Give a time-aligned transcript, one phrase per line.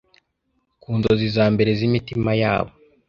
[0.81, 2.71] ku nzozi za mbere z'imitima yabo